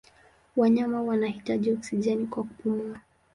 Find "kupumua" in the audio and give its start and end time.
2.43-2.99